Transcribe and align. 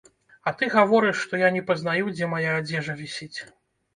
А 0.51 0.53
ты 0.59 0.69
гаворыш, 0.75 1.19
што 1.25 1.41
я 1.41 1.51
не 1.57 1.61
пазнаю, 1.69 2.09
дзе 2.15 2.29
мая 2.33 2.51
адзежа 2.61 2.95
вісіць. 3.05 3.39